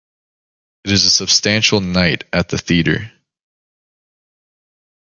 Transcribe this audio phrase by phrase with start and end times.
[0.83, 3.11] It is a substantial night at the theatre.